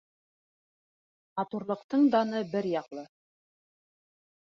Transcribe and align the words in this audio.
—Матурлыҡтың 1.41 2.09
даны 2.17 2.43
бер 2.57 2.73
яҡлы. 2.75 3.09